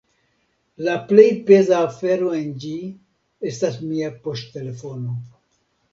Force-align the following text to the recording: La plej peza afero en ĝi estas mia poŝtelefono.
La 0.85 0.93
plej 1.11 1.25
peza 1.49 1.81
afero 1.89 2.31
en 2.39 2.49
ĝi 2.63 2.73
estas 3.53 3.77
mia 3.91 4.11
poŝtelefono. 4.25 5.15